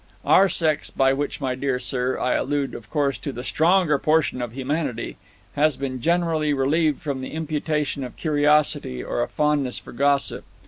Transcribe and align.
Our 0.25 0.49
sex 0.49 0.89
by 0.89 1.13
which, 1.13 1.39
my 1.39 1.53
dear 1.53 1.77
sir, 1.77 2.17
I 2.17 2.33
allude 2.33 2.73
of 2.73 2.89
course 2.89 3.19
to 3.19 3.31
the 3.31 3.43
stronger 3.43 3.99
portion 3.99 4.41
of 4.41 4.53
humanity 4.53 5.17
has 5.53 5.77
been 5.77 6.01
generally 6.01 6.55
relieved 6.55 7.01
from 7.03 7.21
the 7.21 7.29
imputation 7.33 8.03
of 8.03 8.15
curiosity, 8.17 9.03
or 9.03 9.21
a 9.21 9.27
fondness 9.27 9.77
for 9.77 9.91
gossip. 9.91 10.43